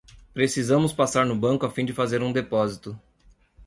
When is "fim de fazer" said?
1.69-2.23